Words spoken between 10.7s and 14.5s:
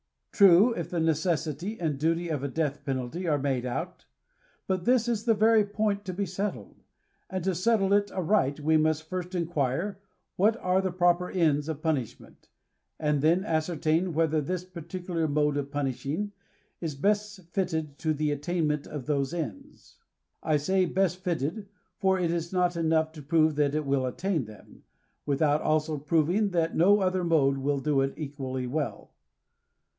the proper ends of pun ishment, and then ascertain whether